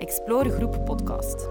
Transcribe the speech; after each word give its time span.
Explore 0.00 0.50
Groep 0.50 0.84
podcast. 0.84 1.48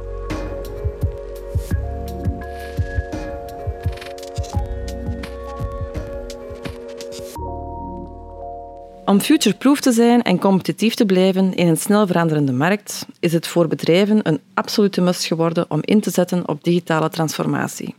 Om 9.06 9.20
futureproof 9.20 9.80
te 9.80 9.92
zijn 9.92 10.22
en 10.22 10.40
competitief 10.40 10.94
te 10.94 11.06
blijven 11.06 11.54
in 11.54 11.68
een 11.68 11.78
snel 11.78 12.08
veranderende 12.08 12.52
markt, 12.52 13.06
is 13.20 13.34
het 13.34 13.48
voor 13.48 13.68
bedrijven 13.68 14.20
een 14.24 14.40
absolute 14.54 15.02
must 15.02 15.26
geworden 15.26 15.66
om 15.68 15.80
in 15.82 16.02
te 16.02 16.10
zetten 16.10 16.48
op 16.48 16.64
digitale 16.64 17.10
transformatie. 17.10 17.96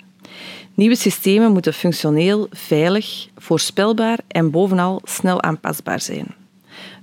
Nieuwe 0.74 0.96
systemen 0.96 1.52
moeten 1.52 1.74
functioneel, 1.74 2.46
veilig, 2.50 3.28
voorspelbaar 3.36 4.18
en 4.28 4.50
bovenal 4.50 5.00
snel 5.04 5.42
aanpasbaar 5.42 6.00
zijn. 6.00 6.39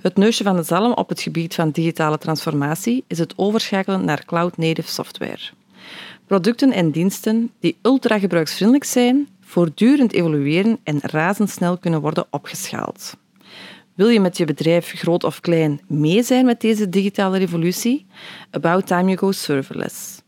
Het 0.01 0.17
neusje 0.17 0.43
van 0.43 0.55
de 0.55 0.63
zalm 0.63 0.93
op 0.93 1.09
het 1.09 1.21
gebied 1.21 1.55
van 1.55 1.69
digitale 1.69 2.17
transformatie 2.17 3.03
is 3.07 3.19
het 3.19 3.33
overschakelen 3.35 4.05
naar 4.05 4.25
cloud-native 4.25 4.89
software. 4.89 5.39
Producten 6.25 6.71
en 6.71 6.91
diensten 6.91 7.51
die 7.59 7.77
ultra-gebruiksvriendelijk 7.81 8.83
zijn, 8.83 9.27
voortdurend 9.41 10.13
evolueren 10.13 10.79
en 10.83 10.99
razendsnel 11.01 11.77
kunnen 11.77 12.01
worden 12.01 12.25
opgeschaald. 12.29 13.17
Wil 13.93 14.07
je 14.07 14.19
met 14.19 14.37
je 14.37 14.45
bedrijf, 14.45 14.91
groot 14.95 15.23
of 15.23 15.39
klein, 15.39 15.81
mee 15.87 16.23
zijn 16.23 16.45
met 16.45 16.61
deze 16.61 16.89
digitale 16.89 17.37
revolutie? 17.37 18.05
About 18.51 18.87
time 18.87 19.03
you 19.03 19.17
go 19.17 19.31
serverless. 19.31 20.21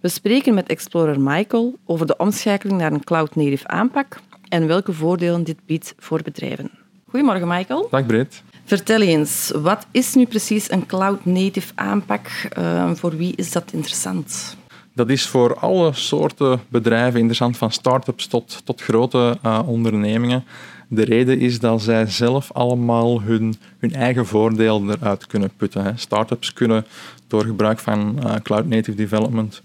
We 0.00 0.08
spreken 0.08 0.54
met 0.54 0.68
Explorer 0.68 1.20
Michael 1.20 1.78
over 1.84 2.06
de 2.06 2.16
omschakeling 2.16 2.78
naar 2.78 2.92
een 2.92 3.04
cloud-native 3.04 3.68
aanpak 3.68 4.20
en 4.48 4.66
welke 4.66 4.92
voordelen 4.92 5.44
dit 5.44 5.66
biedt 5.66 5.94
voor 5.98 6.22
bedrijven. 6.22 6.70
Goedemorgen, 7.08 7.48
Michael. 7.48 7.88
Dag, 7.90 8.06
Breed. 8.06 8.42
Vertel 8.70 9.00
eens, 9.00 9.52
wat 9.62 9.86
is 9.90 10.14
nu 10.14 10.26
precies 10.26 10.70
een 10.70 10.86
cloud-native 10.86 11.72
aanpak? 11.74 12.30
Uh, 12.58 12.90
voor 12.94 13.16
wie 13.16 13.32
is 13.36 13.52
dat 13.52 13.72
interessant? 13.72 14.56
Dat 14.94 15.08
is 15.08 15.26
voor 15.26 15.56
alle 15.56 15.92
soorten 15.92 16.60
bedrijven 16.68 17.18
interessant, 17.18 17.56
van 17.56 17.72
start-ups 17.72 18.26
tot, 18.26 18.60
tot 18.64 18.80
grote 18.80 19.38
uh, 19.46 19.60
ondernemingen. 19.66 20.44
De 20.88 21.04
reden 21.04 21.38
is 21.38 21.58
dat 21.58 21.82
zij 21.82 22.06
zelf 22.06 22.52
allemaal 22.52 23.22
hun, 23.22 23.54
hun 23.78 23.94
eigen 23.94 24.26
voordeel 24.26 24.90
eruit 24.90 25.26
kunnen 25.26 25.50
putten. 25.56 25.98
Start-ups 25.98 26.52
kunnen 26.52 26.86
door 27.26 27.44
gebruik 27.44 27.78
van 27.78 28.18
uh, 28.24 28.34
cloud-native 28.42 28.96
development 28.96 29.62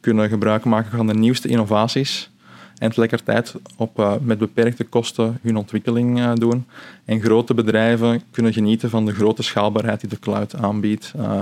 kunnen 0.00 0.28
gebruik 0.28 0.64
maken 0.64 0.96
van 0.96 1.06
de 1.06 1.14
nieuwste 1.14 1.48
innovaties 1.48 2.30
en 2.78 2.88
tegelijkertijd 2.88 3.54
op, 3.76 3.98
uh, 3.98 4.12
met 4.20 4.38
beperkte 4.38 4.84
kosten 4.84 5.38
hun 5.42 5.56
ontwikkeling 5.56 6.18
uh, 6.18 6.32
doen. 6.34 6.66
En 7.04 7.20
grote 7.20 7.54
bedrijven 7.54 8.22
kunnen 8.30 8.52
genieten 8.52 8.90
van 8.90 9.06
de 9.06 9.12
grote 9.12 9.42
schaalbaarheid 9.42 10.00
die 10.00 10.08
de 10.08 10.18
cloud 10.18 10.56
aanbiedt 10.56 11.12
uh, 11.16 11.40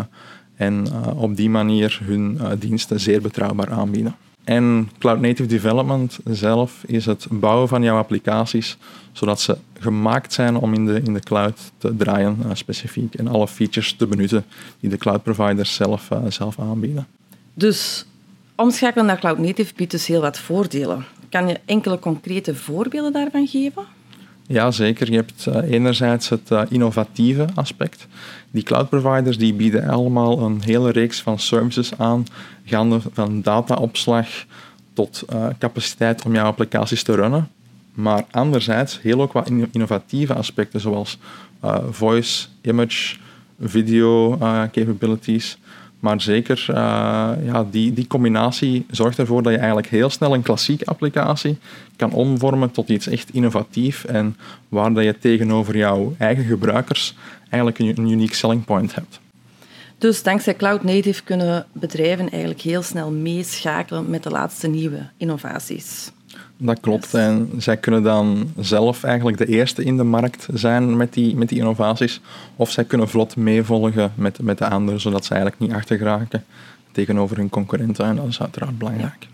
en 0.56 0.86
op 1.16 1.36
die 1.36 1.50
manier 1.50 2.00
hun 2.04 2.38
diensten 2.58 3.00
zeer 3.00 3.20
betrouwbaar 3.20 3.70
aanbieden. 3.70 4.14
En 4.44 4.90
Cloud 4.98 5.20
Native 5.20 5.48
Development 5.48 6.18
zelf 6.24 6.82
is 6.86 7.06
het 7.06 7.26
bouwen 7.30 7.68
van 7.68 7.82
jouw 7.82 7.96
applicaties 7.96 8.76
zodat 9.12 9.40
ze 9.40 9.56
gemaakt 9.78 10.32
zijn 10.32 10.56
om 10.56 10.74
in 10.74 10.86
de, 10.86 11.00
in 11.02 11.14
de 11.14 11.20
cloud 11.20 11.60
te 11.78 11.96
draaien 11.96 12.36
specifiek 12.52 13.14
en 13.14 13.28
alle 13.28 13.48
features 13.48 13.92
te 13.92 14.06
benutten 14.06 14.44
die 14.80 14.90
de 14.90 14.96
cloud 14.96 15.22
providers 15.22 15.74
zelf, 15.74 16.08
zelf 16.28 16.58
aanbieden. 16.58 17.06
Dus 17.54 18.06
omschakelen 18.54 19.06
naar 19.06 19.18
Cloud 19.18 19.38
Native 19.38 19.72
biedt 19.76 19.90
dus 19.90 20.06
heel 20.06 20.20
wat 20.20 20.38
voordelen. 20.38 21.04
Kan 21.34 21.48
je 21.48 21.60
enkele 21.64 21.98
concrete 21.98 22.54
voorbeelden 22.54 23.12
daarvan 23.12 23.46
geven? 23.46 23.84
Ja, 24.46 24.70
zeker. 24.70 25.10
Je 25.10 25.16
hebt 25.16 25.46
uh, 25.48 25.72
enerzijds 25.72 26.28
het 26.28 26.50
uh, 26.50 26.62
innovatieve 26.68 27.46
aspect. 27.54 28.06
Die 28.50 28.62
cloud 28.62 28.88
providers 28.88 29.38
die 29.38 29.54
bieden 29.54 29.88
allemaal 29.88 30.38
een 30.38 30.62
hele 30.64 30.90
reeks 30.90 31.20
van 31.20 31.38
services 31.38 31.98
aan, 31.98 32.26
gaande 32.64 33.00
van 33.12 33.42
dataopslag 33.42 34.28
tot 34.92 35.24
uh, 35.32 35.46
capaciteit 35.58 36.24
om 36.24 36.34
jouw 36.34 36.46
applicaties 36.46 37.02
te 37.02 37.14
runnen. 37.14 37.48
Maar 37.94 38.24
anderzijds 38.30 39.00
heel 39.02 39.20
ook 39.20 39.32
wat 39.32 39.50
innovatieve 39.70 40.34
aspecten, 40.34 40.80
zoals 40.80 41.18
voice, 41.90 42.46
image, 42.60 43.16
video 43.60 44.38
capabilities. 44.72 45.58
Maar 46.04 46.20
zeker, 46.20 46.66
uh, 46.70 46.76
ja, 47.44 47.66
die, 47.70 47.92
die 47.92 48.06
combinatie 48.06 48.86
zorgt 48.90 49.18
ervoor 49.18 49.42
dat 49.42 49.52
je 49.52 49.58
eigenlijk 49.58 49.88
heel 49.88 50.10
snel 50.10 50.34
een 50.34 50.42
klassieke 50.42 50.86
applicatie 50.86 51.58
kan 51.96 52.12
omvormen 52.12 52.70
tot 52.70 52.88
iets 52.88 53.06
echt 53.06 53.30
innovatief 53.30 54.04
en 54.04 54.36
waar 54.68 54.92
dat 54.92 55.04
je 55.04 55.18
tegenover 55.18 55.76
jouw 55.76 56.14
eigen 56.18 56.44
gebruikers 56.44 57.14
eigenlijk 57.48 57.78
een, 57.78 57.88
een 57.88 58.10
unique 58.10 58.34
selling 58.34 58.64
point 58.64 58.94
hebt. 58.94 59.20
Dus 59.98 60.22
dankzij 60.22 60.54
Cloud 60.54 60.82
Native 60.82 61.22
kunnen 61.22 61.66
bedrijven 61.72 62.30
eigenlijk 62.30 62.60
heel 62.60 62.82
snel 62.82 63.10
meeschakelen 63.10 64.10
met 64.10 64.22
de 64.22 64.30
laatste 64.30 64.68
nieuwe 64.68 65.08
innovaties. 65.16 66.10
Dat 66.56 66.80
klopt. 66.80 67.14
En 67.14 67.50
zij 67.58 67.76
kunnen 67.76 68.02
dan 68.02 68.52
zelf 68.60 69.02
eigenlijk 69.02 69.38
de 69.38 69.46
eerste 69.46 69.84
in 69.84 69.96
de 69.96 70.02
markt 70.02 70.46
zijn 70.52 70.96
met 70.96 71.12
die, 71.12 71.36
met 71.36 71.48
die 71.48 71.58
innovaties. 71.58 72.20
Of 72.56 72.70
zij 72.70 72.84
kunnen 72.84 73.08
vlot 73.08 73.36
meevolgen 73.36 74.12
met, 74.14 74.38
met 74.42 74.58
de 74.58 74.68
anderen, 74.68 75.00
zodat 75.00 75.24
ze 75.24 75.34
eigenlijk 75.34 75.62
niet 75.62 75.72
achtergeraken 75.72 76.44
tegenover 76.92 77.36
hun 77.36 77.50
concurrenten. 77.50 78.04
En 78.04 78.16
dat 78.16 78.26
is 78.26 78.40
uiteraard 78.40 78.78
belangrijk. 78.78 79.26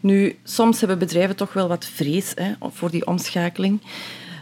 Nu, 0.00 0.36
soms 0.44 0.80
hebben 0.80 0.98
bedrijven 0.98 1.36
toch 1.36 1.52
wel 1.52 1.68
wat 1.68 1.84
vrees 1.84 2.32
hè, 2.34 2.52
voor 2.60 2.90
die 2.90 3.06
omschakeling. 3.06 3.80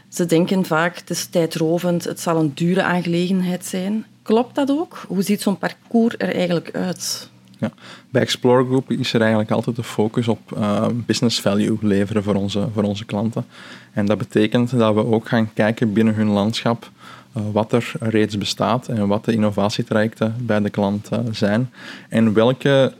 Ze 0.09 0.27
denken 0.27 0.65
vaak, 0.65 0.99
het 0.99 1.11
is 1.11 1.27
tijdrovend, 1.27 2.05
het 2.05 2.21
zal 2.21 2.37
een 2.37 2.53
dure 2.55 2.83
aangelegenheid 2.83 3.65
zijn. 3.65 4.05
Klopt 4.23 4.55
dat 4.55 4.71
ook? 4.71 5.05
Hoe 5.09 5.23
ziet 5.23 5.43
zo'n 5.43 5.59
parcours 5.59 6.15
er 6.19 6.35
eigenlijk 6.35 6.71
uit? 6.73 7.31
Ja. 7.59 7.73
Bij 8.11 8.23
Explore 8.23 8.65
Group 8.65 8.91
is 8.91 9.13
er 9.13 9.21
eigenlijk 9.21 9.51
altijd 9.51 9.77
de 9.77 9.83
focus 9.83 10.29
op 10.29 10.53
uh, 10.59 10.87
business 11.07 11.41
value 11.41 11.79
leveren 11.81 12.23
voor 12.23 12.35
onze, 12.35 12.69
voor 12.75 12.83
onze 12.83 13.05
klanten. 13.05 13.45
En 13.93 14.07
dat 14.07 14.19
betekent 14.19 14.79
dat 14.79 14.95
we 14.95 15.05
ook 15.05 15.29
gaan 15.29 15.53
kijken 15.53 15.93
binnen 15.93 16.15
hun 16.15 16.29
landschap 16.29 16.91
uh, 17.37 17.43
wat 17.53 17.73
er 17.73 17.93
reeds 18.01 18.39
bestaat 18.39 18.89
en 18.89 19.09
wat 19.09 19.25
de 19.25 19.33
innovatietrajecten 19.33 20.35
bij 20.41 20.61
de 20.61 20.71
klant 20.71 21.09
uh, 21.13 21.19
zijn. 21.31 21.71
En 22.09 22.33
welke 22.33 22.93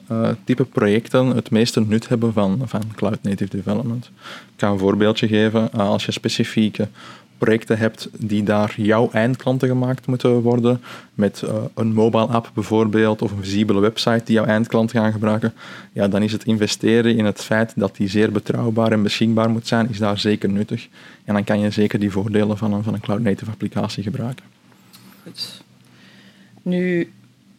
type 0.45 0.65
projecten 0.65 1.27
het 1.27 1.51
meeste 1.51 1.81
nut 1.81 2.09
hebben 2.09 2.33
van, 2.33 2.63
van 2.65 2.83
Cloud 2.95 3.19
Native 3.23 3.57
Development. 3.57 4.05
Ik 4.05 4.57
kan 4.57 4.73
een 4.73 4.79
voorbeeldje 4.79 5.29
geven. 5.29 5.73
als 5.73 6.07
je 6.07 6.13
specifieke 6.13 6.89
projecten 7.39 7.79
hebt 7.79 8.09
die 8.13 8.43
daar 8.43 8.75
jouw 8.77 9.11
eindklanten 9.11 9.69
gemaakt 9.69 10.07
moeten 10.07 10.41
worden, 10.41 10.83
met 11.15 11.43
uh, 11.45 11.51
een 11.75 11.93
mobile 11.93 12.27
app 12.27 12.51
bijvoorbeeld, 12.55 13.23
of 13.23 13.31
een 13.31 13.43
visibele 13.43 13.81
website 13.81 14.25
die 14.25 14.35
jouw 14.35 14.45
eindklanten 14.45 15.01
gaan 15.01 15.13
gebruiken, 15.13 15.53
ja, 15.93 16.09
dan 16.09 16.23
is 16.23 16.33
het 16.33 16.45
investeren 16.45 17.17
in 17.17 17.25
het 17.25 17.45
feit 17.45 17.73
dat 17.77 17.97
die 17.97 18.09
zeer 18.09 18.33
betrouwbaar 18.33 18.93
en 18.93 19.03
beschikbaar 19.03 19.51
moet 19.51 19.67
zijn, 19.67 19.91
is 19.91 19.99
daar 19.99 20.19
zeker 20.19 20.49
nuttig. 20.49 20.89
En 21.25 21.35
dan 21.35 21.45
kan 21.45 21.61
je 21.61 21.71
zeker 21.71 21.99
die 21.99 22.11
voordelen 22.11 22.59
van 22.59 22.73
een, 22.73 22.83
van 22.83 22.95
een 22.95 23.01
cloud-native 23.01 23.51
applicatie 23.51 24.03
gebruiken. 24.03 24.45
Goed. 25.23 25.63
Nu, 26.63 27.13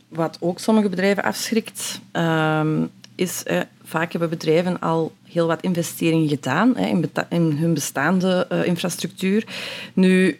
wat 0.07 0.37
ook 0.39 0.59
sommige 0.59 0.89
bedrijven 0.89 1.23
afschrikt, 1.23 2.01
um, 2.13 2.89
is 3.15 3.43
eh, 3.43 3.59
vaak 3.89 4.11
hebben 4.11 4.29
bedrijven 4.29 4.79
al 4.79 5.11
heel 5.23 5.47
wat 5.47 5.61
investeringen 5.61 6.27
gedaan 6.27 6.73
hè, 6.75 6.85
in, 6.85 7.09
in, 7.29 7.57
hun 7.57 7.73
bestaande 7.73 8.47
uh, 8.51 8.65
infrastructuur. 8.65 9.47
Nu, 9.93 10.39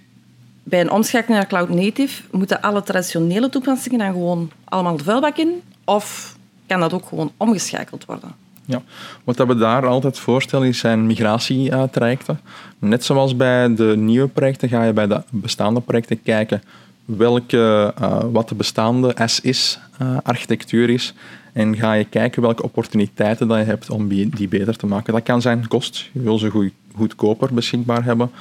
bij 0.63 0.81
een 0.81 0.91
omschakeling 0.91 1.37
naar 1.37 1.47
cloud 1.47 1.69
native 1.69 2.23
moeten 2.31 2.61
alle 2.61 2.83
traditionele 2.83 3.49
toepassingen 3.49 3.99
dan 3.99 4.11
gewoon 4.11 4.51
allemaal 4.63 4.97
de 4.97 5.03
vuilbak 5.03 5.37
in? 5.37 5.61
Of 5.83 6.37
kan 6.67 6.79
dat 6.79 6.93
ook 6.93 7.05
gewoon 7.07 7.31
omgeschakeld 7.37 8.05
worden? 8.05 8.35
Ja, 8.65 8.81
wat 9.23 9.37
we 9.37 9.55
daar 9.55 9.87
altijd 9.87 10.19
voorstellen 10.19 10.75
zijn 10.75 11.05
migratietrajecten. 11.05 12.39
Net 12.79 13.03
zoals 13.03 13.35
bij 13.35 13.75
de 13.75 13.93
nieuwe 13.97 14.27
projecten 14.27 14.69
ga 14.69 14.83
je 14.83 14.93
bij 14.93 15.07
de 15.07 15.21
bestaande 15.29 15.81
projecten 15.81 16.21
kijken 16.21 16.61
welke, 17.05 17.93
uh, 18.01 18.19
wat 18.31 18.49
de 18.49 18.55
bestaande 18.55 19.15
as-is-architectuur 19.15 20.89
is 20.89 21.13
en 21.53 21.75
ga 21.75 21.93
je 21.93 22.03
kijken 22.03 22.41
welke 22.41 22.63
opportuniteiten 22.63 23.47
dat 23.47 23.57
je 23.57 23.63
hebt 23.63 23.89
om 23.89 24.07
die 24.07 24.47
beter 24.47 24.75
te 24.75 24.85
maken. 24.85 25.13
Dat 25.13 25.23
kan 25.23 25.41
zijn 25.41 25.67
kost. 25.67 26.09
Je 26.11 26.21
wil 26.21 26.37
ze 26.37 26.49
goed, 26.49 26.71
goedkoper 26.95 27.53
beschikbaar 27.53 28.03
hebben. 28.03 28.31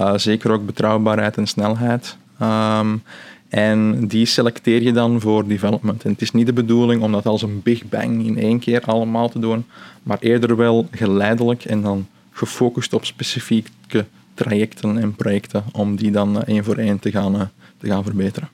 Uh, 0.00 0.12
zeker 0.16 0.50
ook 0.50 0.66
betrouwbaarheid 0.66 1.36
en 1.36 1.46
snelheid. 1.46 2.16
Um, 2.42 3.02
en 3.48 4.06
die 4.06 4.26
selecteer 4.26 4.82
je 4.82 4.92
dan 4.92 5.20
voor 5.20 5.48
development. 5.48 6.04
En 6.04 6.10
het 6.10 6.22
is 6.22 6.30
niet 6.30 6.46
de 6.46 6.52
bedoeling 6.52 7.02
om 7.02 7.12
dat 7.12 7.26
als 7.26 7.42
een 7.42 7.62
big 7.62 7.88
bang 7.88 8.26
in 8.26 8.38
één 8.38 8.58
keer 8.58 8.80
allemaal 8.80 9.28
te 9.28 9.38
doen, 9.38 9.64
maar 10.02 10.18
eerder 10.20 10.56
wel 10.56 10.88
geleidelijk 10.90 11.64
en 11.64 11.82
dan 11.82 12.06
gefocust 12.30 12.92
op 12.92 13.04
specifieke 13.04 14.06
trajecten 14.34 14.98
en 14.98 15.14
projecten 15.14 15.64
om 15.72 15.96
die 15.96 16.10
dan 16.10 16.36
uh, 16.36 16.42
één 16.46 16.64
voor 16.64 16.76
één 16.76 16.98
te 16.98 17.10
gaan, 17.10 17.34
uh, 17.34 17.42
te 17.78 17.86
gaan 17.86 18.04
verbeteren. 18.04 18.48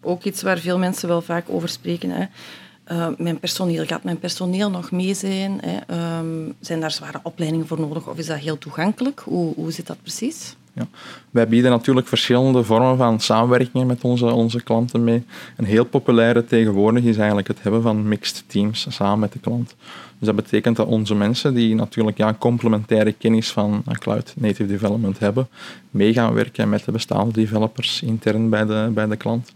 Ook 0.00 0.24
iets 0.24 0.42
waar 0.42 0.58
veel 0.58 0.78
mensen 0.78 1.08
wel 1.08 1.22
vaak 1.22 1.44
over 1.48 1.68
spreken. 1.68 2.10
Hè 2.10 2.24
uh, 2.92 3.08
mijn 3.18 3.38
personeel, 3.38 3.84
gaat 3.84 4.04
mijn 4.04 4.18
personeel 4.18 4.70
nog 4.70 4.90
mee 4.90 5.14
zijn? 5.14 5.60
Hè? 5.60 6.18
Um, 6.18 6.54
zijn 6.60 6.80
daar 6.80 6.90
zware 6.90 7.20
opleidingen 7.22 7.66
voor 7.66 7.80
nodig 7.80 8.08
of 8.08 8.18
is 8.18 8.26
dat 8.26 8.38
heel 8.38 8.58
toegankelijk? 8.58 9.20
Hoe, 9.24 9.54
hoe 9.54 9.72
zit 9.72 9.86
dat 9.86 10.02
precies? 10.02 10.56
Ja. 10.72 10.86
Wij 11.30 11.48
bieden 11.48 11.70
natuurlijk 11.70 12.08
verschillende 12.08 12.64
vormen 12.64 12.96
van 12.96 13.20
samenwerkingen 13.20 13.86
met 13.86 14.02
onze, 14.02 14.26
onze 14.26 14.62
klanten 14.62 15.04
mee. 15.04 15.24
Een 15.56 15.64
heel 15.64 15.84
populaire 15.84 16.44
tegenwoordig 16.44 17.04
is 17.04 17.16
eigenlijk 17.16 17.48
het 17.48 17.62
hebben 17.62 17.82
van 17.82 18.08
mixed 18.08 18.44
teams 18.46 18.86
samen 18.88 19.18
met 19.18 19.32
de 19.32 19.38
klant. 19.38 19.74
Dus 20.18 20.26
dat 20.26 20.36
betekent 20.36 20.76
dat 20.76 20.86
onze 20.86 21.14
mensen 21.14 21.54
die 21.54 21.74
natuurlijk 21.74 22.16
ja, 22.16 22.34
complementaire 22.38 23.12
kennis 23.12 23.50
van 23.50 23.84
Cloud 23.98 24.34
Native 24.36 24.66
Development 24.66 25.18
hebben, 25.18 25.48
mee 25.90 26.12
gaan 26.12 26.34
werken 26.34 26.68
met 26.68 26.84
de 26.84 26.92
bestaande 26.92 27.32
developers 27.32 28.02
intern 28.02 28.48
bij 28.50 28.66
de, 28.66 28.90
bij 28.94 29.06
de 29.06 29.16
klant. 29.16 29.52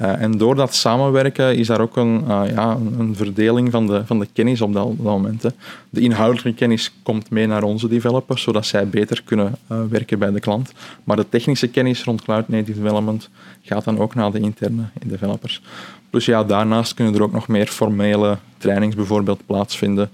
Uh, 0.00 0.22
en 0.22 0.38
door 0.38 0.54
dat 0.54 0.74
samenwerken 0.74 1.56
is 1.56 1.66
daar 1.66 1.80
ook 1.80 1.96
een, 1.96 2.24
uh, 2.28 2.42
ja, 2.50 2.78
een, 2.98 3.16
verdeling 3.16 3.70
van 3.70 3.86
de, 3.86 4.06
van 4.06 4.18
de 4.18 4.26
kennis 4.32 4.60
op 4.60 4.72
dat, 4.72 4.96
moment. 4.96 5.42
Hè. 5.42 5.48
De 5.90 6.00
inhoudelijke 6.00 6.54
kennis 6.54 6.92
komt 7.02 7.30
mee 7.30 7.46
naar 7.46 7.62
onze 7.62 7.88
developers, 7.88 8.42
zodat 8.42 8.66
zij 8.66 8.88
beter 8.88 9.22
kunnen 9.22 9.54
uh, 9.72 9.78
werken 9.90 10.18
bij 10.18 10.30
de 10.30 10.40
klant. 10.40 10.72
Maar 11.04 11.16
de 11.16 11.28
technische 11.28 11.68
kennis 11.68 12.04
rond 12.04 12.22
Cloud 12.22 12.48
Native 12.48 12.82
Development 12.82 13.30
gaat 13.62 13.84
dan 13.84 13.98
ook 13.98 14.14
naar 14.14 14.32
de 14.32 14.40
interne 14.40 14.82
developers. 15.06 15.62
Plus 16.10 16.24
ja, 16.24 16.44
daarnaast 16.44 16.94
kunnen 16.94 17.14
er 17.14 17.22
ook 17.22 17.32
nog 17.32 17.48
meer 17.48 17.66
formele 17.66 18.38
trainings 18.58 18.96
bijvoorbeeld 18.96 19.46
plaatsvinden 19.46 20.10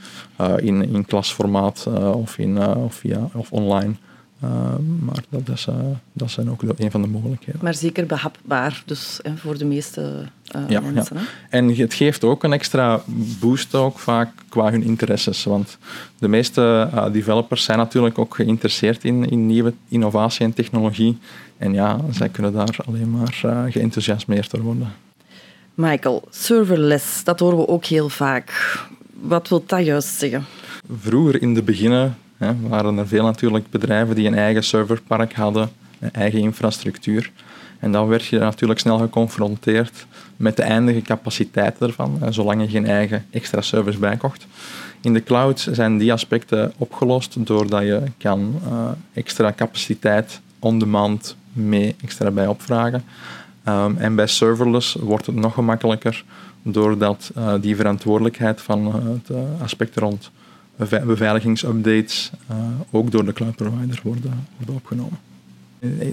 in, 0.56 0.94
in 0.94 1.05
klasformaat 1.06 1.87
of, 2.14 2.38
in, 2.38 2.67
of, 2.67 2.94
via, 2.94 3.29
of 3.32 3.50
online. 3.52 3.94
Uh, 4.44 4.50
maar 5.00 5.25
dat, 5.29 5.49
is, 5.49 5.67
uh, 5.67 5.75
dat 6.12 6.31
zijn 6.31 6.50
ook 6.50 6.62
een 6.62 6.91
van 6.91 7.03
de 7.03 7.09
mogelijkheden. 7.09 7.61
Maar 7.62 7.75
zeker 7.75 8.06
behapbaar, 8.06 8.83
dus 8.87 9.21
hè, 9.23 9.37
voor 9.37 9.59
de 9.59 9.65
meeste 9.65 10.25
uh, 10.56 10.62
ja, 10.69 10.81
mensen. 10.81 11.17
Ja. 11.17 11.23
En 11.49 11.77
het 11.77 11.94
geeft 11.94 12.25
ook 12.25 12.44
een 12.44 12.53
extra 12.53 13.00
boost 13.41 13.75
ook 13.75 13.99
vaak 13.99 14.29
qua 14.49 14.71
hun 14.71 14.83
interesses. 14.83 15.44
Want 15.44 15.79
de 16.19 16.29
meeste 16.29 16.89
developers 17.12 17.65
zijn 17.65 17.79
natuurlijk 17.79 18.19
ook 18.19 18.35
geïnteresseerd 18.35 19.05
in, 19.05 19.29
in 19.31 19.47
nieuwe 19.47 19.73
innovatie 19.89 20.47
en 20.47 20.53
technologie. 20.53 21.19
En 21.56 21.73
ja, 21.73 22.00
zij 22.11 22.29
kunnen 22.29 22.53
daar 22.53 22.77
alleen 22.87 23.11
maar 23.11 23.44
geenthousiasmeerd 23.71 24.50
door 24.50 24.62
worden. 24.62 24.93
Michael, 25.75 26.25
serverless, 26.31 27.25
dat 27.25 27.41
horen 27.41 27.59
we 27.59 27.69
ook 27.69 27.85
heel 27.85 28.09
vaak. 28.09 28.79
Wat 29.21 29.49
wil 29.49 29.65
dat 29.67 29.85
juist 29.85 30.09
zeggen? 30.09 30.44
Vroeger 31.00 31.43
in 31.43 31.55
de 31.55 31.62
beginnen 31.62 32.17
Waren 32.69 32.99
er 32.99 33.09
veel 33.09 33.25
natuurlijk 33.25 33.71
bedrijven 33.71 34.15
die 34.15 34.27
een 34.27 34.35
eigen 34.35 34.65
serverpark 34.65 35.35
hadden, 35.35 35.71
een 35.99 36.12
eigen 36.12 36.39
infrastructuur. 36.39 37.31
En 37.79 37.93
dan 37.93 38.06
werd 38.06 38.25
je 38.25 38.39
natuurlijk 38.39 38.81
snel 38.81 38.99
geconfronteerd 38.99 40.06
met 40.37 40.56
de 40.56 40.62
eindige 40.62 41.03
capaciteit 41.03 41.79
ervan, 41.79 42.19
zolang 42.29 42.62
je 42.62 42.69
geen 42.69 42.87
eigen 42.87 43.25
extra 43.31 43.61
servers 43.61 43.99
bijkocht. 43.99 44.47
In 45.00 45.12
de 45.12 45.23
cloud 45.23 45.69
zijn 45.73 45.99
die 45.99 46.12
aspecten 46.12 46.73
opgelost 46.77 47.47
doordat 47.47 47.83
je 47.83 48.03
kan 48.19 48.61
uh, 48.67 48.91
extra 49.12 49.53
capaciteit 49.53 50.41
on-demand 50.59 51.37
mee 51.53 51.94
extra 52.03 52.31
bij 52.31 52.47
opvragen. 52.47 53.05
Um, 53.69 53.97
en 53.97 54.15
bij 54.15 54.27
serverless 54.27 54.94
wordt 54.94 55.27
het 55.27 55.35
nog 55.35 55.55
gemakkelijker 55.55 56.25
doordat 56.62 57.31
uh, 57.37 57.55
die 57.61 57.77
verantwoordelijkheid 57.77 58.61
van 58.61 58.87
uh, 58.87 58.94
het 58.94 59.37
aspect 59.62 59.97
rond 59.97 60.31
beveiligingsupdates 60.76 62.30
uh, 62.50 62.56
ook 62.90 63.10
door 63.10 63.24
de 63.24 63.32
cloud 63.32 63.56
provider 63.56 64.00
worden, 64.02 64.46
worden 64.56 64.74
opgenomen. 64.74 65.19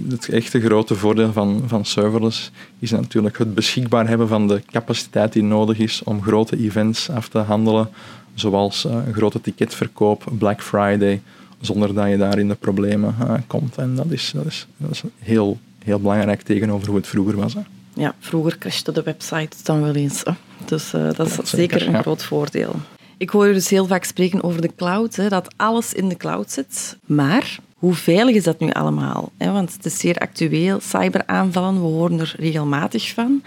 Het 0.10 0.30
echte 0.30 0.62
grote 0.62 0.96
voordeel 0.96 1.34
van, 1.34 1.64
van 1.66 1.86
serverless 1.86 2.52
is 2.80 2.92
natuurlijk 2.92 3.38
het 3.38 3.54
beschikbaar 3.54 4.08
hebben 4.08 4.28
van 4.28 4.48
de 4.48 4.62
capaciteit 4.72 5.34
die 5.34 5.44
nodig 5.44 5.78
is 5.80 6.04
om 6.04 6.22
grote 6.22 6.58
events 6.58 7.10
af 7.10 7.28
te 7.30 7.38
handelen, 7.38 7.90
zoals 8.34 8.86
uh, 8.86 8.92
een 8.92 9.14
grote 9.14 9.42
ticketverkoop, 9.42 10.24
Black 10.38 10.64
Friday, 10.64 11.22
zonder 11.62 11.94
dat 11.94 12.10
je 12.10 12.18
daar 12.18 12.38
in 12.38 12.48
de 12.48 12.56
problemen 12.56 13.16
uh, 13.22 13.34
komt. 13.48 13.78
En 13.78 13.96
dat 13.96 14.10
is, 14.10 14.32
dat 14.36 14.46
is, 14.46 14.68
dat 14.78 14.92
is 14.92 15.04
heel, 15.20 15.60
heel 15.84 16.00
belangrijk 16.00 16.42
tegenover 16.42 16.88
hoe 16.88 16.98
het 16.98 17.08
vroeger 17.08 17.36
was. 17.36 17.54
Hè. 17.54 17.62
Ja, 17.94 18.16
vroeger 18.20 18.58
crashte 18.58 18.92
de 18.92 19.04
website 19.04 19.58
dan 19.64 19.82
wel 19.82 19.96
eens. 19.96 20.24
Hè. 20.24 20.32
Dus 20.66 20.94
uh, 20.94 21.10
dat 21.14 21.28
is 21.28 21.34
zeker, 21.34 21.48
zeker 21.48 21.88
een 21.88 22.02
groot 22.02 22.24
voordeel. 22.24 22.76
Ik 23.20 23.30
hoor 23.30 23.48
je 23.48 23.54
dus 23.54 23.70
heel 23.70 23.86
vaak 23.86 24.04
spreken 24.04 24.44
over 24.44 24.62
de 24.62 24.76
cloud, 24.76 25.16
hè, 25.16 25.30
dat 25.30 25.54
alles 25.56 25.94
in 25.94 26.10
de 26.10 26.18
cloud 26.18 26.52
zit. 26.52 26.98
Maar 27.06 27.60
hoe 27.76 27.94
veilig 27.94 28.36
is 28.36 28.44
dat 28.44 28.60
nu 28.60 28.72
allemaal? 28.72 29.32
Want 29.38 29.74
het 29.74 29.86
is 29.86 30.00
zeer 30.00 30.16
actueel, 30.16 30.80
cyberaanvallen, 30.80 31.74
we 31.74 31.88
horen 31.88 32.20
er 32.20 32.34
regelmatig 32.38 33.14
van. 33.14 33.44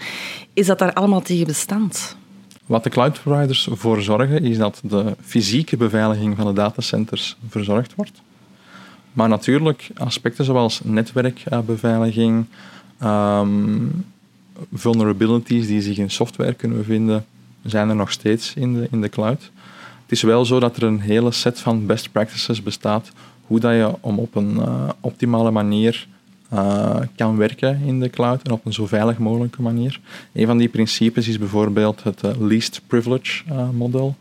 Is 0.53 0.65
dat 0.65 0.79
daar 0.79 0.93
allemaal 0.93 1.21
tegen 1.21 1.47
bestand? 1.47 2.15
Wat 2.65 2.83
de 2.83 2.89
cloud 2.89 3.21
providers 3.21 3.67
voor 3.71 4.01
zorgen, 4.01 4.43
is 4.45 4.57
dat 4.57 4.81
de 4.83 5.15
fysieke 5.21 5.77
beveiliging 5.77 6.35
van 6.35 6.45
de 6.45 6.53
datacenters 6.53 7.37
verzorgd 7.47 7.95
wordt. 7.95 8.21
Maar 9.13 9.29
natuurlijk 9.29 9.89
aspecten 9.95 10.45
zoals 10.45 10.81
netwerkbeveiliging, 10.83 12.45
um, 13.03 14.05
vulnerabilities 14.73 15.67
die 15.67 15.81
zich 15.81 15.97
in 15.97 16.09
software 16.09 16.53
kunnen 16.53 16.77
bevinden, 16.77 17.25
zijn 17.63 17.89
er 17.89 17.95
nog 17.95 18.11
steeds 18.11 18.53
in 18.55 18.73
de, 18.73 18.87
in 18.91 19.01
de 19.01 19.09
cloud. 19.09 19.51
Het 20.01 20.11
is 20.11 20.21
wel 20.21 20.45
zo 20.45 20.59
dat 20.59 20.77
er 20.77 20.83
een 20.83 20.99
hele 20.99 21.31
set 21.31 21.59
van 21.59 21.85
best 21.85 22.11
practices 22.11 22.63
bestaat 22.63 23.11
hoe 23.47 23.59
dat 23.59 23.73
je 23.73 23.91
om 24.01 24.19
op 24.19 24.35
een 24.35 24.55
uh, 24.55 24.89
optimale 24.99 25.51
manier 25.51 26.07
uh, 26.53 26.95
kan 27.15 27.37
werken 27.37 27.81
in 27.85 27.99
de 27.99 28.09
cloud 28.09 28.41
en 28.41 28.51
op 28.51 28.65
een 28.65 28.73
zo 28.73 28.85
veilig 28.85 29.17
mogelijke 29.17 29.61
manier. 29.61 29.99
Een 30.33 30.45
van 30.45 30.57
die 30.57 30.67
principes 30.67 31.27
is 31.27 31.39
bijvoorbeeld 31.39 32.03
het 32.03 32.23
uh, 32.23 32.31
least 32.39 32.81
privilege 32.87 33.43
model. 33.71 34.15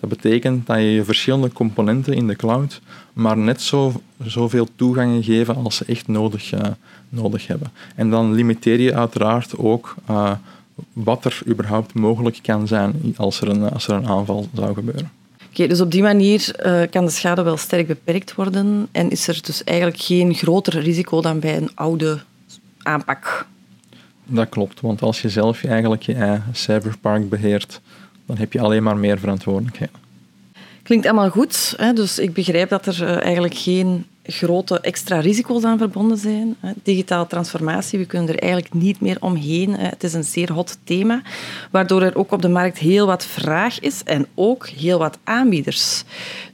Dat 0.00 0.10
betekent 0.10 0.66
dat 0.66 0.76
je 0.76 0.82
je 0.82 1.04
verschillende 1.04 1.52
componenten 1.52 2.14
in 2.14 2.26
de 2.26 2.36
cloud 2.36 2.80
maar 3.12 3.38
net 3.38 3.62
zo, 3.62 3.92
zoveel 4.24 4.68
toegangen 4.76 5.22
geven 5.22 5.56
als 5.56 5.76
ze 5.76 5.84
echt 5.84 6.08
nodig, 6.08 6.52
nodig 7.08 7.46
hebben. 7.46 7.70
En 7.94 8.10
dan 8.10 8.32
limiteer 8.32 8.80
je 8.80 8.94
uiteraard 8.94 9.56
ook 9.56 9.94
wat 10.92 11.24
er 11.24 11.40
überhaupt 11.46 11.94
mogelijk 11.94 12.38
kan 12.42 12.66
zijn 12.66 13.14
als 13.16 13.40
er 13.40 13.48
een, 13.48 13.70
als 13.70 13.88
er 13.88 13.94
een 13.94 14.08
aanval 14.08 14.48
zou 14.54 14.74
gebeuren. 14.74 15.10
Oké, 15.50 15.66
dus 15.66 15.80
op 15.80 15.90
die 15.90 16.02
manier 16.02 16.56
uh, 16.66 16.82
kan 16.90 17.04
de 17.04 17.10
schade 17.10 17.42
wel 17.42 17.56
sterk 17.56 17.86
beperkt 17.86 18.34
worden 18.34 18.88
en 18.92 19.10
is 19.10 19.28
er 19.28 19.40
dus 19.42 19.64
eigenlijk 19.64 20.00
geen 20.00 20.34
groter 20.34 20.80
risico 20.80 21.20
dan 21.20 21.40
bij 21.40 21.56
een 21.56 21.70
oude 21.74 22.18
aanpak. 22.82 23.46
Dat 24.24 24.48
klopt, 24.48 24.80
want 24.80 25.02
als 25.02 25.22
je 25.22 25.28
zelf 25.28 25.64
eigenlijk 25.64 26.02
je 26.02 26.14
eigen 26.14 26.44
cyberpark 26.52 27.28
beheert, 27.28 27.80
dan 28.26 28.36
heb 28.36 28.52
je 28.52 28.60
alleen 28.60 28.82
maar 28.82 28.96
meer 28.96 29.18
verantwoordelijkheid. 29.18 29.90
Klinkt 30.82 31.06
allemaal 31.06 31.30
goed, 31.30 31.74
hè? 31.76 31.92
dus 31.92 32.18
ik 32.18 32.32
begrijp 32.32 32.68
dat 32.68 32.86
er 32.86 33.02
uh, 33.02 33.22
eigenlijk 33.22 33.54
geen 33.54 34.06
grote 34.30 34.80
extra 34.80 35.20
risico's 35.20 35.64
aan 35.64 35.78
verbonden 35.78 36.18
zijn. 36.18 36.56
Digitale 36.82 37.26
transformatie, 37.26 37.98
we 37.98 38.04
kunnen 38.06 38.28
er 38.28 38.38
eigenlijk 38.38 38.74
niet 38.74 39.00
meer 39.00 39.16
omheen. 39.20 39.74
Het 39.74 40.04
is 40.04 40.12
een 40.12 40.24
zeer 40.24 40.52
hot 40.52 40.78
thema, 40.84 41.22
waardoor 41.70 42.02
er 42.02 42.16
ook 42.16 42.32
op 42.32 42.42
de 42.42 42.48
markt 42.48 42.78
heel 42.78 43.06
wat 43.06 43.24
vraag 43.24 43.80
is 43.80 44.02
en 44.04 44.26
ook 44.34 44.68
heel 44.68 44.98
wat 44.98 45.18
aanbieders. 45.24 46.04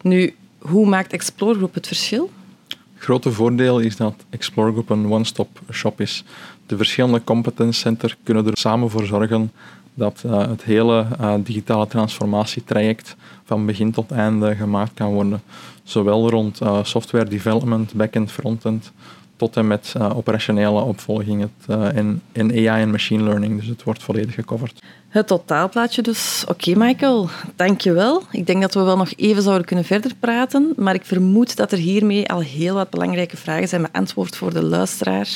Nu, 0.03 0.35
hoe 0.59 0.87
maakt 0.87 1.13
Explore 1.13 1.55
Group 1.55 1.75
het 1.75 1.87
verschil? 1.87 2.31
Het 2.69 3.03
grote 3.03 3.33
voordeel 3.33 3.79
is 3.79 3.97
dat 3.97 4.15
Explore 4.31 4.71
Group 4.71 4.91
een 4.91 5.13
one-stop 5.13 5.61
shop 5.73 6.01
is. 6.01 6.25
De 6.67 6.77
verschillende 6.77 7.25
competence 7.25 7.81
centers 7.81 8.17
kunnen 8.23 8.47
er 8.47 8.59
samen 8.59 8.91
voor 8.91 9.05
zorgen 9.05 9.53
dat 9.95 10.23
uh, 10.27 10.49
het 10.49 10.63
hele 10.63 11.07
uh, 11.21 11.35
digitale 11.39 11.87
transformatietraject 11.87 13.17
van 13.45 13.67
begin 13.67 13.93
tot 13.93 14.11
einde 14.11 14.55
gemaakt 14.55 14.95
kan 14.95 15.13
worden. 15.13 15.43
Zowel 15.83 16.31
rond 16.31 16.61
uh, 16.61 16.79
software 16.83 17.29
development, 17.29 17.95
backend, 17.95 18.31
frontend, 18.31 18.93
tot 19.37 19.57
en 19.57 19.67
met 19.67 19.95
operationele 20.15 20.81
opvolging 20.81 21.41
het, 21.41 21.77
en, 21.95 22.23
en 22.33 22.51
AI 22.51 22.83
en 22.83 22.91
machine 22.91 23.23
learning. 23.23 23.59
Dus 23.59 23.69
het 23.69 23.83
wordt 23.83 24.03
volledig 24.03 24.35
gecoverd. 24.35 24.83
Het 25.09 25.27
totaalplaatje 25.27 26.03
dus. 26.03 26.45
Oké, 26.49 26.75
Michael, 26.77 27.29
dankjewel. 27.57 28.23
Ik 28.31 28.47
denk 28.47 28.61
dat 28.61 28.75
we 28.75 28.83
wel 28.83 28.97
nog 28.97 29.13
even 29.17 29.43
zouden 29.43 29.67
kunnen 29.67 29.85
verder 29.85 30.13
praten, 30.21 30.73
maar 30.77 30.95
ik 30.95 31.05
vermoed 31.05 31.57
dat 31.57 31.73
er 31.73 31.79
hiermee 31.79 32.29
al 32.29 32.41
heel 32.41 32.75
wat 32.75 32.91
belangrijke 32.91 33.37
vragen 33.37 33.69
zijn 33.69 33.83
beantwoord 33.83 34.37
voor 34.37 34.53
de 34.53 34.63
luisteraar. 34.63 35.29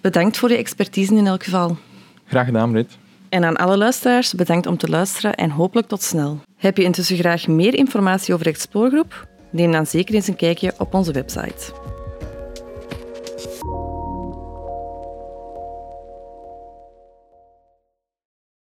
Bedankt 0.00 0.36
voor 0.36 0.50
je 0.50 0.56
expertise 0.56 1.14
in 1.14 1.26
elk 1.26 1.44
geval. 1.44 1.76
Graag 2.24 2.46
gedaan, 2.46 2.70
Brit. 2.70 2.96
En 3.34 3.44
aan 3.44 3.56
alle 3.56 3.76
luisteraars 3.76 4.32
bedankt 4.32 4.66
om 4.66 4.76
te 4.76 4.88
luisteren 4.88 5.34
en 5.34 5.50
hopelijk 5.50 5.88
tot 5.88 6.02
snel. 6.02 6.40
Heb 6.56 6.76
je 6.76 6.82
intussen 6.82 7.16
graag 7.16 7.46
meer 7.46 7.74
informatie 7.74 8.34
over 8.34 8.46
Explore 8.46 8.90
Groep? 8.90 9.28
Neem 9.50 9.72
dan 9.72 9.86
zeker 9.86 10.14
eens 10.14 10.26
een 10.28 10.36
kijkje 10.36 10.74
op 10.78 10.94
onze 10.94 11.12
website. 11.12 11.72